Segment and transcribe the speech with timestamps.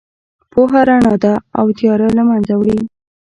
[0.51, 2.77] پوهه رڼا ده او تیاره له منځه وړي.